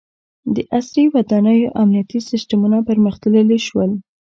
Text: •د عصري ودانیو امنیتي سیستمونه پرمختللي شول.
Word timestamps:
•د 0.55 0.57
عصري 0.75 1.05
ودانیو 1.15 1.73
امنیتي 1.81 2.19
سیستمونه 2.29 2.77
پرمختللي 2.89 3.59
شول. 3.67 3.91